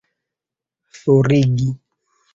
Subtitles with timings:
[0.99, 1.69] forigi